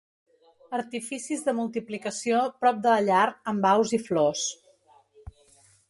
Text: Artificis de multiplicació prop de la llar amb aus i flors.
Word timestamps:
Artificis 0.77 1.45
de 1.49 1.53
multiplicació 1.59 2.39
prop 2.65 2.81
de 2.87 2.95
la 2.95 3.05
llar 3.11 3.29
amb 3.53 3.71
aus 3.77 3.97
i 3.99 4.01
flors. 4.09 4.51